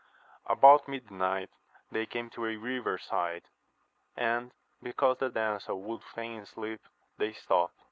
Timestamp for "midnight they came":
0.87-2.31